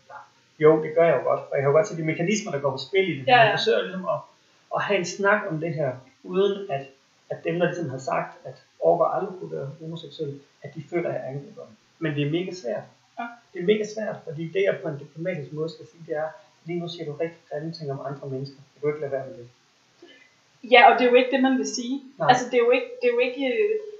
[0.59, 2.59] Jo, det gør jeg jo godt, og jeg kan jo godt se de mekanismer, der
[2.59, 3.27] går på spil i det.
[3.27, 3.41] Ja, ja.
[3.41, 4.19] Jeg forsøger ligesom at,
[4.75, 5.91] at have en snak om det her,
[6.23, 6.85] uden at,
[7.29, 11.09] at dem, der ligesom har sagt, at orker aldrig kunne være homoseksuelle, at de føler,
[11.09, 11.75] at jeg angriber dem.
[11.99, 12.83] Men det er mega svært.
[13.19, 13.25] Ja.
[13.53, 16.29] Det er mega svært, fordi det, jeg på en diplomatisk måde skal sige, det er,
[16.65, 18.59] lige nu siger du rigtig grimme ting om andre mennesker.
[18.73, 19.49] Kan du ikke lade være med det?
[20.71, 21.95] Ja, og det er jo ikke det, man vil sige.
[22.17, 22.29] Nej.
[22.29, 23.45] Altså, det er jo ikke, det er jo ikke,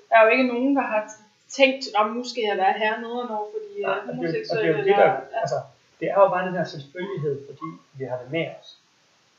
[0.10, 1.02] der er jo ikke nogen, der har
[1.50, 4.60] tænkt, om nu skal jeg være her nedenover, fordi jeg er homoseksuel.
[4.64, 5.58] det er jo det, der, altså,
[6.00, 8.78] det er jo bare den her selvfølgelighed, fordi vi har det med os.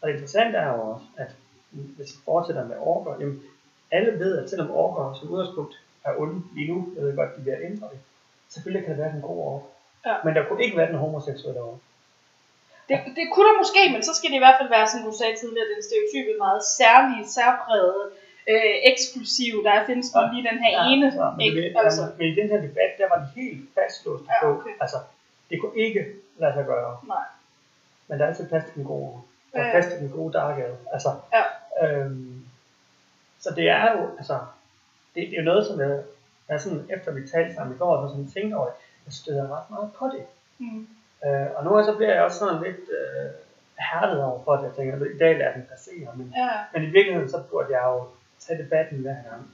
[0.01, 1.31] Og det interessante er jo også, at
[1.71, 3.43] hvis vi fortsætter med orker, jamen,
[3.91, 7.41] alle ved, at selvom orker som udgangspunkt er onde lige nu, jeg ved godt, de
[7.41, 7.99] er ved at ændre det,
[8.49, 9.63] selvfølgelig kan det være den gode ork.
[10.07, 10.15] Ja.
[10.25, 11.79] Men der kunne ikke være den homoseksuelle ork.
[12.89, 15.13] Det, det kunne der måske, men så skal det i hvert fald være, som du
[15.21, 18.05] sagde tidligere, den stereotype meget særlige, særprægede,
[18.53, 21.07] øh, eksklusiv, der findes kun lige den her ene.
[21.23, 21.63] Ja, men, ikke?
[21.63, 24.75] det, Altså, men i den her debat, der var de helt fastlåst Ja, på, okay.
[24.85, 24.99] altså,
[25.51, 26.03] det kunne ikke
[26.41, 26.93] lade sig gøre.
[27.15, 27.27] nej.
[28.09, 29.13] Men der er altid plads til den gode.
[29.55, 29.71] Ja.
[29.71, 30.77] plads til den gode darkade.
[30.93, 31.87] Altså, Ja.
[31.89, 32.47] øhm,
[33.41, 34.39] så det er jo, altså,
[35.15, 36.03] det, det er jo noget, som jeg,
[36.49, 38.67] jeg sådan, efter vi talte sammen i går, så sådan tænkte over
[39.07, 40.25] jeg støder ret meget på det.
[40.59, 40.89] Mm.
[41.27, 43.31] Øh, og gange så bliver jeg også sådan lidt øh,
[43.93, 44.63] hærdet over for det.
[44.65, 46.51] Jeg tænker, at i dag er den passere, men, Ja.
[46.73, 48.07] men i virkeligheden så burde jeg jo
[48.39, 49.51] tage debatten hver gang.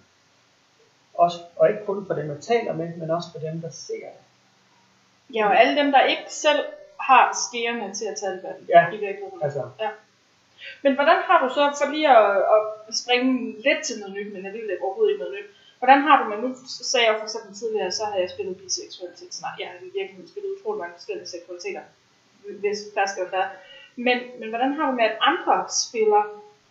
[1.14, 3.94] Også, og ikke kun for dem, jeg taler med, men også for dem, der ser
[3.94, 5.34] det.
[5.34, 6.64] Ja, og alle dem, der ikke selv
[7.08, 8.82] har skærene til at tage debatten Ja.
[8.96, 9.42] i virkeligheden.
[9.46, 9.62] Altså,
[10.84, 13.30] Men hvordan har du så, for lige at, at springe
[13.66, 16.48] lidt til noget nyt, men alligevel overhovedet ikke noget nyt, hvordan har du, men nu
[16.92, 19.56] sagde jeg for eksempel tidligere, så har jeg spillet biseksualitet snart.
[19.60, 21.82] Jeg har i virkeligheden spillet utrolig mange forskellige seksualiteter,
[22.62, 23.48] hvis der skal være.
[23.96, 26.22] Men, men hvordan har du med, at andre spiller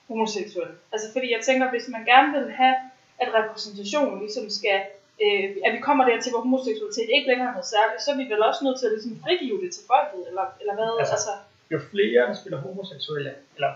[0.08, 0.76] homoseksuelle?
[0.94, 2.76] Altså fordi jeg tænker, hvis man gerne vil have,
[3.24, 4.80] at repræsentationen ligesom skal,
[5.24, 8.26] øh, at vi kommer dertil, hvor homoseksualitet ikke længere er noget særligt, så er vi
[8.34, 10.92] vel også nødt til at ligesom frigive det til folket, eller, eller hvad?
[11.00, 11.34] Altså- Altså,
[11.74, 13.72] jo flere, der spiller homoseksuelle, eller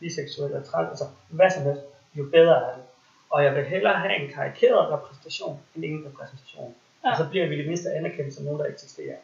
[0.00, 1.82] biseksuelle, eller trans, altså hvad som helst,
[2.14, 2.84] jo bedre er det.
[3.30, 6.74] Og jeg vil hellere have en karikeret repræsentation, end ingen repræsentation.
[7.04, 7.08] Ja.
[7.08, 7.12] Ja.
[7.12, 9.16] Og så bliver vi det mindste anerkendt som nogen, der eksisterer.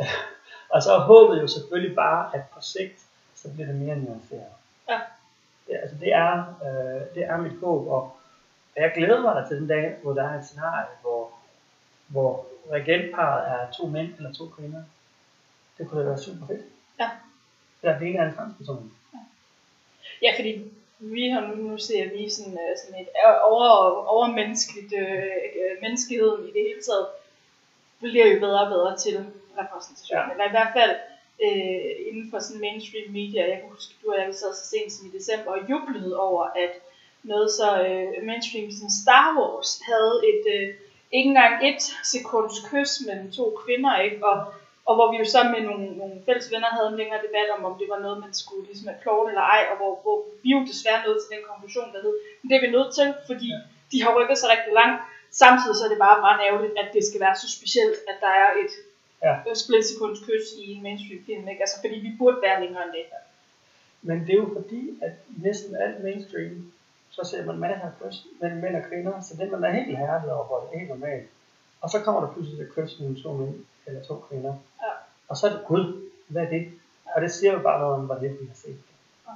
[0.74, 2.98] og så er håbet jo selvfølgelig bare, at på sigt,
[3.34, 4.52] så bliver det mere nuanceret.
[4.90, 5.00] Ja.
[5.66, 8.16] Det, altså det er, øh, det er mit håb, og
[8.76, 11.32] jeg glæder mig da til den dag, hvor der er et scenarie, hvor,
[12.08, 14.82] hvor regentparet er to mænd eller to kvinder.
[15.78, 16.64] Det kunne da være super fedt.
[17.00, 17.10] Ja.
[17.82, 18.92] Der den ene er en transperson.
[20.22, 23.08] Ja, fordi vi har nu, nu ser vi sådan, øh, sådan et
[23.42, 23.68] over,
[24.06, 25.24] overmenneskeligt, øh,
[25.60, 27.06] øh, menneskeheden i det hele taget,
[28.00, 29.26] bliver jo bedre og bedre til
[29.58, 30.18] repræsentation.
[30.18, 30.26] Ja.
[30.26, 30.32] Ja.
[30.32, 30.94] Eller i hvert fald
[31.44, 33.48] øh, inden for sådan mainstream media.
[33.50, 36.44] Jeg kan huske, du og jeg sad så sent som i december og jublede over,
[36.44, 36.72] at
[37.22, 40.68] noget så øh, mainstream som Star Wars havde et, øh,
[41.16, 44.26] ikke engang et sekunds kys mellem to kvinder, ikke?
[44.26, 44.36] Og,
[44.88, 47.64] og hvor vi jo så med nogle, nogle fælles venner havde en længere debat om,
[47.70, 50.48] om det var noget, man skulle ligesom have plort eller ej, og hvor, hvor vi
[50.56, 53.48] jo desværre nåede til den konklusion, der hed, men det er vi nødt til, fordi
[53.92, 54.98] de har rykket sig rigtig langt.
[55.42, 58.32] Samtidig så er det bare meget ærgerligt, at det skal være så specielt, at der
[58.44, 58.72] er et
[59.24, 59.54] Ja.
[59.54, 61.60] splitsekunds kys i en mainstream film, ikke?
[61.60, 63.04] Altså, fordi vi burde være længere end det.
[64.02, 66.72] Men det er jo fordi, at næsten alt mainstream,
[67.24, 70.32] så ser man af kys mellem mænd og kvinder, så det man er helt hærdet
[70.32, 71.28] over, hvor det er helt normalt.
[71.80, 74.54] Og så kommer der pludselig et kys mellem to mænd eller to kvinder.
[74.82, 74.92] Ja.
[75.28, 76.72] Og så er det gud, hvad er det?
[77.14, 78.96] Og det siger jo bare noget om, hvor lidt vi har set det.
[79.26, 79.32] Ja.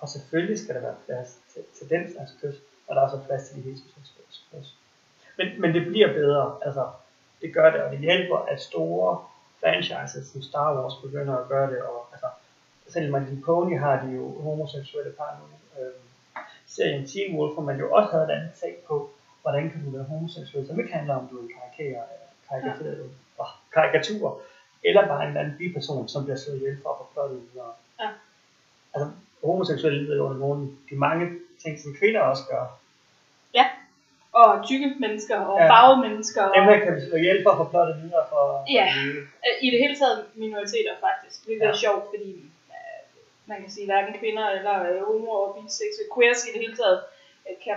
[0.00, 3.26] Og selvfølgelig skal der være plads til, til den slags kys, og der er også
[3.26, 4.76] plads til de heteroseksuelle kys.
[5.38, 6.90] Men, men det bliver bedre, altså
[7.40, 9.24] det gør det, og det hjælper, at store
[9.60, 12.26] franchises som Star Wars begynder at gøre det, og altså,
[12.88, 15.44] selv Little Pony har de jo homoseksuelle par nu.
[15.82, 16.02] Øhm,
[16.66, 19.10] serien Teen Wolf, hvor man jo også havde et andet tag på,
[19.42, 22.02] hvordan kan du være homoseksuel, som ikke handler om, du er en karikater,
[22.48, 22.86] karikatur,
[23.38, 23.44] ja.
[23.72, 24.40] karikatur,
[24.84, 27.72] eller bare en anden biperson, som bliver slået ihjel for at få plottet videre.
[28.00, 28.08] Ja.
[28.94, 29.10] Altså,
[29.44, 31.30] homoseksuelle lider jo under nogle de mange
[31.62, 32.78] ting, som kvinder også gør.
[34.34, 35.64] Og tykke mennesker, og Ja.
[35.64, 35.70] ja.
[35.72, 38.42] farvede mennesker, og Dem her kan vi slå ihjel for at få plottet videre for,
[38.66, 38.86] for Ja.
[39.06, 39.16] øh,
[39.66, 41.46] i det hele taget minoriteter faktisk.
[41.46, 41.66] Det er Ja.
[41.68, 41.74] ja.
[41.84, 42.30] sjovt, fordi
[43.46, 47.00] man kan sige, hverken kvinder eller øh, homo og biseksuelle, queers i det hele taget,
[47.64, 47.76] kan,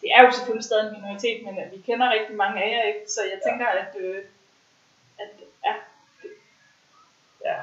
[0.00, 3.10] det er jo selvfølgelig stadig en minoritet, men vi kender rigtig mange af jer, ikke?
[3.14, 4.18] så jeg tænker, at, øh,
[5.22, 5.30] at
[5.66, 5.74] ja,
[7.44, 7.58] Ja,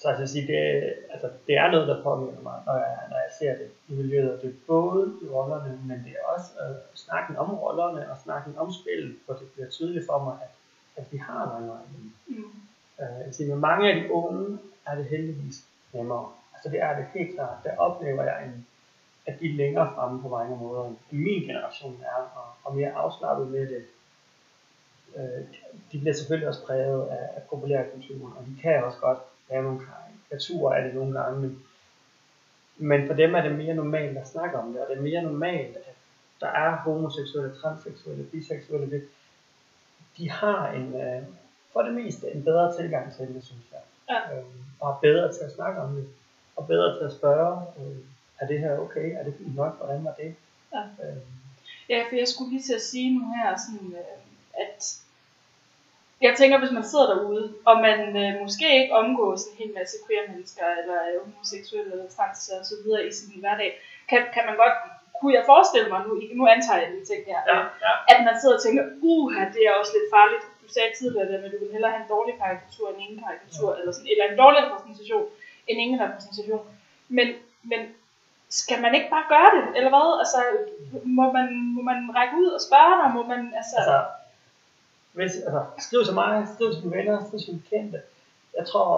[0.00, 3.16] så altså, jeg sige, det, altså, det er noget, der påvirker mig, når jeg, når
[3.16, 4.42] jeg ser det i miljøet.
[4.42, 8.58] Det er både i rollerne, men det er også øh, snakken om rollerne og snakken
[8.58, 10.54] om spillet, hvor det bliver tydeligt for mig, at,
[10.96, 11.82] at vi har nogle vej.
[12.26, 12.52] mm,
[13.00, 16.32] Øh, siger, med mange af de unge er det heldigvis nemmere.
[16.64, 17.56] Altså det er det helt klart.
[17.64, 18.66] Der oplever jeg, en,
[19.26, 22.92] at de er længere fremme på mange måder, end min generation er, og, og mere
[22.92, 23.84] afslappet med det.
[25.16, 25.44] Øh,
[25.92, 29.18] de bliver selvfølgelig også præget af, af populærkulturen, og de kan også godt
[29.50, 31.62] lave nogle karikaturer af det nogle gange, men,
[32.76, 35.22] men for dem er det mere normalt at snakke om det, og det er mere
[35.22, 35.94] normalt, at
[36.40, 39.08] der er homoseksuelle, transseksuelle, biseksuelle, det,
[40.16, 41.22] de har en, øh,
[41.72, 43.80] for det meste en bedre tilgang til det, synes jeg.
[44.10, 44.38] Ja.
[44.38, 44.46] Øhm,
[44.80, 46.08] og er bedre til at snakke om det,
[46.60, 47.98] og bedre til at spørge, øh,
[48.40, 50.34] er det her okay, er det fint nok, hvordan var det?
[50.74, 50.82] Ja.
[51.04, 51.30] Øhm,
[51.92, 54.18] Ja, for jeg skulle lige til at sige nu her, sådan, øh,
[54.64, 54.80] at
[56.26, 59.96] jeg tænker, hvis man sidder derude, og man øh, måske ikke omgås en hel masse
[60.04, 63.70] queer mennesker, eller øh, homoseksuelle, eller trans og så videre i sin hverdag,
[64.10, 64.76] kan, kan man godt,
[65.18, 67.92] kunne jeg forestille mig, nu, nu antager jeg lige ting her, ja, øh, ja.
[68.12, 70.44] at man sidder og tænker, uha, det er også lidt farligt.
[70.62, 73.76] Du sagde tidligere, at du vil hellere have en dårlig karikatur end ingen karikatur, ja.
[73.78, 75.26] eller, sådan, eller en dårlig repræsentation
[75.68, 76.66] end ingen repræsentation.
[77.08, 77.28] Men,
[77.62, 77.80] men
[78.48, 80.08] skal man ikke bare gøre det, eller hvad?
[80.22, 80.40] Altså,
[81.04, 83.08] må man, må man række ud og spørge dig?
[83.16, 83.98] Må man, altså, Altså,
[85.12, 87.98] hvis, altså, skriv til mig, skriv til dine venner, skriv til dine kendte.
[88.58, 88.90] Jeg tror,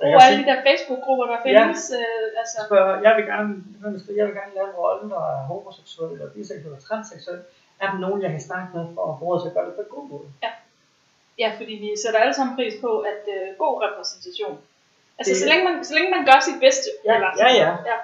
[0.00, 1.80] bruge kan alle sige, de der Facebook-grupper, der findes.
[1.92, 1.96] Ja.
[1.98, 3.52] Øh, altså, spørger, jeg vil gerne,
[4.18, 7.40] jeg vil gerne lave en rolle, der er homoseksuel, eller biseksuel, eller transseksuel.
[7.82, 9.84] Er der nogen, jeg kan snakke med for at råd til at gøre det på
[9.86, 10.28] en god måde?
[11.42, 14.58] Ja, fordi vi sætter alle sammen pris på, at øh, god repræsentation.
[15.20, 16.88] Altså, Det- så, længe man, så længe man gør sit bedste.
[17.06, 17.70] Ja, eller ja, ja.
[17.90, 17.98] ja.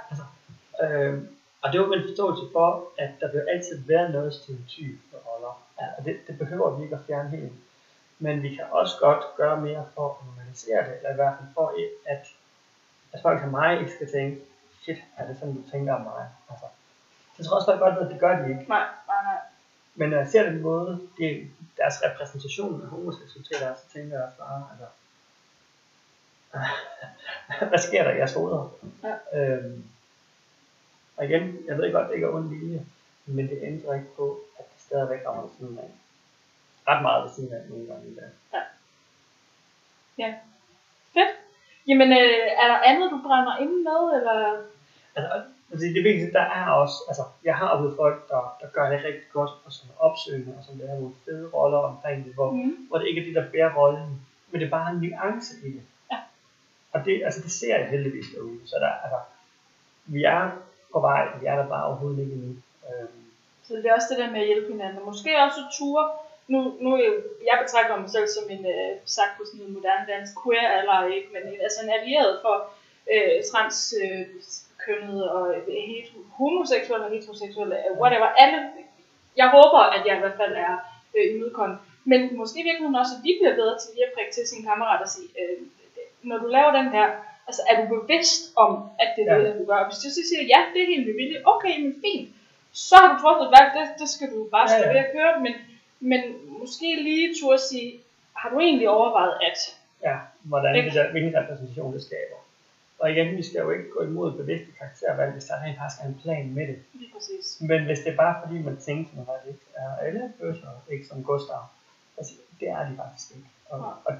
[0.85, 1.14] Øh,
[1.62, 5.55] og det var en forståelse for, at der vil altid være noget stereotyp for roller.
[5.81, 7.52] Ja, og det, det behøver vi ikke at fjerne helt.
[8.18, 11.48] Men vi kan også godt gøre mere for at normalisere det, eller i hvert fald
[11.55, 11.66] for,
[12.12, 12.22] at,
[13.12, 14.40] at folk som mig ikke skal tænke,
[14.83, 16.26] shit, er det sådan, du tænker om mig?
[16.50, 16.66] Altså,
[17.37, 18.64] det tror jeg også godt at det gør de ikke.
[18.68, 19.38] Nej, nej, nej.
[19.94, 24.38] Men når jeg ser den måde, det, deres repræsentation af homoseksualitet så tænker jeg også
[24.38, 24.87] bare, altså,
[27.68, 28.70] hvad sker der i jeres hoveder?
[29.04, 29.40] Ja.
[29.56, 29.85] Øhm,
[31.16, 32.87] og igen, jeg ved godt, det ikke er ond vilje,
[33.26, 35.90] men det ændrer ikke på, at det stadigvæk rammer ved siden af.
[36.88, 38.30] Ret meget ved siden af nogle gange i dag.
[41.14, 41.30] Fedt.
[41.88, 44.37] Jamen, øh, er der andet, du brænder inde med, eller?
[45.16, 48.90] Altså, altså det vigtigste, der er også, altså, jeg har oplevet folk, der, der gør
[48.90, 52.35] det rigtig godt, og som er opsøgende, og som har nogle fede roller omkring det,
[52.35, 52.87] hvor, Mm.
[52.88, 55.72] hvor det ikke er det, der bærer rollen, men det er bare en nuance i
[55.72, 55.82] det.
[56.96, 59.18] Og det, altså, det ser jeg heldigvis derude, så der, altså,
[60.14, 60.42] vi er
[60.92, 62.52] på vej, vi er der bare overhovedet ikke endnu.
[62.88, 63.22] Øhm,
[63.66, 64.98] Så det er også det der med at hjælpe hinanden.
[64.98, 66.04] Og måske også ture.
[66.52, 66.90] Nu, nu
[67.48, 70.96] jeg, betragter mig selv som en, øh, sagt på sådan en moderne dansk queer eller
[71.16, 72.56] ikke, men en, altså en allieret for
[73.12, 78.59] øh, transkønnede øh, og øh, hetero, homoseksuelle og heteroseksuelle, øh, whatever, alle.
[79.40, 80.74] Jeg håber, at jeg i hvert fald er
[81.16, 81.82] øh, imødekommende.
[82.11, 85.04] Men måske i også, at vi bliver bedre til lige at prikke til sine kammerater
[85.09, 85.59] og sige, øh,
[86.29, 87.07] når du laver den her,
[87.49, 89.45] altså er du bevidst om, at det er Ja.
[89.45, 89.81] det, du gør?
[89.89, 92.27] Hvis du så siger, ja, det er helt bevilligt, okay, men fint,
[92.73, 94.93] så har du truffet et valg, det, det skal du bare Ja, stå ja.
[94.95, 95.55] ved at køre, men,
[96.11, 96.21] men
[96.61, 97.91] måske lige turde sige,
[98.41, 99.59] har du egentlig overvejet at,
[100.09, 100.17] ja,
[100.51, 102.39] hvordan det der, hvilken repræsentation det skaber.
[102.99, 106.07] Og igen, vi skal jo ikke gå imod bevidste karaktervalg, hvis der rent faktisk er
[106.09, 106.79] en plan med det.
[106.93, 110.33] lige præcis, Men hvis det er bare fordi, man tænker, at det ikke er alle
[110.41, 111.62] bøsser, ikke som Gustav,
[112.19, 113.49] altså, det er de faktisk ikke.
[113.71, 113.89] Og, Nej.
[114.05, 114.12] og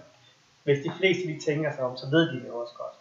[0.67, 2.97] hvis de fleste lige tænker sig om, så ved de det også godt.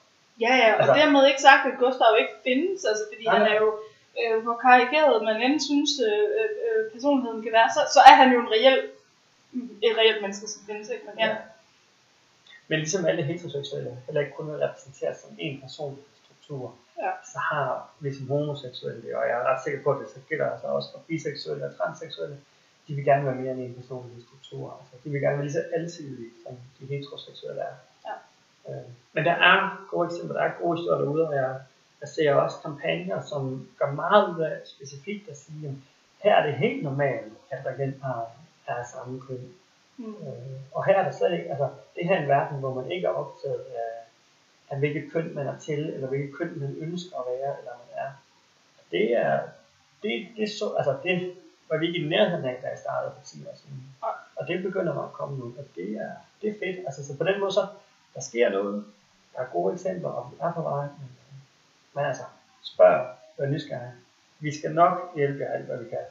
[0.45, 3.43] Ja, ja, og Altså- dermed ikke sagt, at Gustav ikke findes, altså fordi Nej, han
[3.51, 3.69] er jo,
[4.21, 8.15] øh, hvor karikeret man end synes, øh, øh, øh, personligheden kan være, så, så er
[8.21, 8.77] han jo en reel,
[9.87, 11.05] et reelt menneske, som findes, ikke?
[11.07, 11.35] Men ja, Ja.
[12.67, 17.11] Men ligesom alle heteroseksuelle heller ikke kun er repræsenteret som en person struktur, Ja.
[17.33, 20.51] så har vi som homoseksuelle, og jeg er ret sikker på, at det så gælder
[20.51, 22.37] altså også for biseksuelle og transseksuelle,
[22.87, 24.77] de vil gerne være mere end en person i struktur.
[24.79, 27.75] Altså, de vil gerne være lige så alsidige, som de heteroseksuelle er.
[28.05, 28.15] Ja.
[28.69, 31.59] Øh, men der er gode eksempler, der er gode historier derude, og jeg,
[32.01, 35.73] jeg ser også kampagner, som gør meget ud af specifikt at sige, at
[36.23, 38.27] her er det helt normalt, at regentparet
[38.67, 39.53] er af samme køn.
[39.97, 40.05] mm.
[40.05, 42.91] Øh, og her er der slet ikke, altså det her er en verden, hvor man
[42.91, 43.91] ikke er optaget af,
[44.69, 48.05] af hvilket køn man er til, eller hvilket køn man ønsker at være, eller man
[48.05, 48.11] er.
[48.91, 49.39] Det er,
[50.03, 51.35] det, det så, altså det
[51.69, 53.95] var vi ikke i nærheden af, da jeg startede for 10 år siden.
[54.35, 56.85] Og det begynder at komme nu, og det er, det er fedt.
[56.85, 57.67] Altså så på den måde så,
[58.15, 58.85] der sker noget,
[59.33, 60.81] der er gode eksempler, og vi er på vej.
[60.81, 61.09] Men,
[61.93, 62.23] men altså,
[62.63, 63.91] spørg, vær nysgerrig.
[64.39, 66.05] Vi skal nok hjælpe jer alt, hvad vi kan.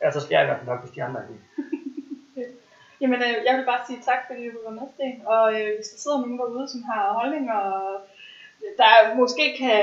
[0.00, 1.44] Ellers så skal jeg i hvert fald nok, hvis de andre ikke.
[3.00, 5.26] Jamen, øh, jeg vil bare sige tak, fordi du var med, Sten.
[5.26, 8.00] Og øh, hvis der sidder nogen derude, som har holdninger, og
[8.80, 9.80] der måske kan,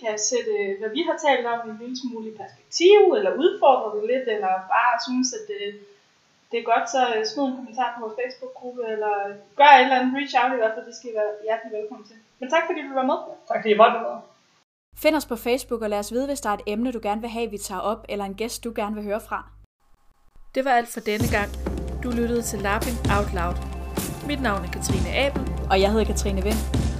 [0.00, 4.04] kan sætte, hvad vi har talt om, en lille smule i perspektiv, eller udfordre det
[4.12, 5.62] lidt, eller bare synes, at det,
[6.50, 9.14] det er godt, så smid en kommentar på vores Facebook-gruppe, eller
[9.58, 12.06] gør et eller andet reach out i hvert fald, det skal I være hjertelig velkommen
[12.10, 12.16] til.
[12.40, 13.18] Men tak, fordi du var med.
[13.50, 14.20] Tak fordi I måtte være med.
[15.04, 17.20] Find os på Facebook og lad os vide, hvis der er et emne, du gerne
[17.20, 19.40] vil have, vi tager op, eller en gæst, du gerne vil høre fra.
[20.54, 21.50] Det var alt for denne gang.
[22.02, 23.56] Du lyttede til Lapping Out Loud.
[24.28, 25.42] Mit navn er Katrine Abel.
[25.70, 26.85] Og jeg hedder Katrine Vind.